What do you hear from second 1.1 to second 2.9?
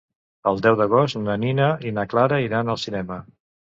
na Nina i na Clara iran al